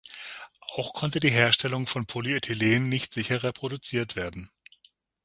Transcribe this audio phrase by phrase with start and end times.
[0.73, 4.49] Auch konnte die Herstellung von Polyethylen nicht sicher reproduziert werden.